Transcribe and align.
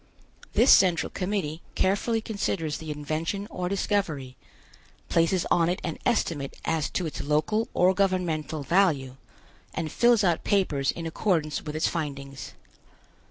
This 0.53 0.71
Central 0.71 1.11
Committee 1.11 1.61
carefully 1.75 2.21
considers 2.21 2.79
the 2.79 2.89
invention 2.89 3.45
or 3.51 3.69
discovery, 3.69 4.35
places 5.09 5.45
on 5.51 5.69
it 5.69 5.79
an 5.83 5.99
estimate 6.07 6.55
as 6.65 6.89
to 6.89 7.05
its 7.05 7.21
local 7.21 7.67
or 7.75 7.93
governmental 7.93 8.63
value, 8.63 9.17
and 9.75 9.91
fills 9.91 10.23
out 10.23 10.43
papers 10.43 10.89
in 10.89 11.05
accordance 11.05 11.61
with 11.61 11.75
its 11.75 11.87
findings. 11.87 12.53